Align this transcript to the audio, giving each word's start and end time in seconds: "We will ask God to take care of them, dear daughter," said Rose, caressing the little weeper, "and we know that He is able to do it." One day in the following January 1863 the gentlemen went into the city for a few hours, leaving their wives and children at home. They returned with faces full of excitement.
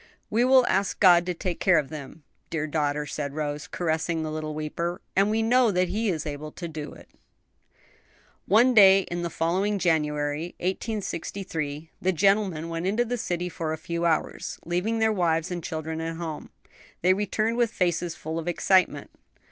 "We 0.31 0.43
will 0.43 0.65
ask 0.65 0.99
God 0.99 1.27
to 1.27 1.35
take 1.35 1.59
care 1.59 1.77
of 1.77 1.89
them, 1.89 2.23
dear 2.49 2.65
daughter," 2.65 3.05
said 3.05 3.35
Rose, 3.35 3.67
caressing 3.67 4.23
the 4.23 4.31
little 4.31 4.55
weeper, 4.55 4.99
"and 5.15 5.29
we 5.29 5.43
know 5.43 5.69
that 5.69 5.89
He 5.89 6.09
is 6.09 6.25
able 6.25 6.51
to 6.53 6.67
do 6.67 6.91
it." 6.93 7.07
One 8.47 8.73
day 8.73 9.01
in 9.01 9.21
the 9.21 9.29
following 9.29 9.77
January 9.77 10.55
1863 10.57 11.91
the 12.01 12.11
gentlemen 12.11 12.67
went 12.67 12.87
into 12.87 13.05
the 13.05 13.15
city 13.15 13.47
for 13.47 13.73
a 13.73 13.77
few 13.77 14.03
hours, 14.03 14.57
leaving 14.65 14.97
their 14.97 15.13
wives 15.13 15.51
and 15.51 15.63
children 15.63 16.01
at 16.01 16.17
home. 16.17 16.49
They 17.03 17.13
returned 17.13 17.57
with 17.57 17.69
faces 17.69 18.15
full 18.15 18.39
of 18.39 18.47
excitement. 18.47 19.11